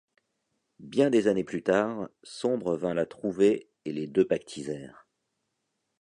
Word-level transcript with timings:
Bien 0.79 1.11
des 1.11 1.27
années 1.27 1.43
plus 1.43 1.61
tard, 1.61 2.09
Sombre 2.23 2.75
vint 2.75 2.95
la 2.95 3.05
trouver 3.05 3.69
et 3.85 3.93
les 3.93 4.07
deux 4.07 4.25
pactisèrent... 4.25 5.05